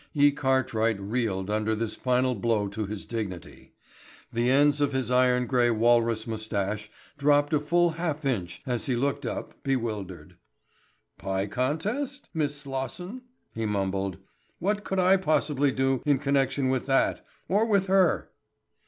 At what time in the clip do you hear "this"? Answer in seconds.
1.75-1.93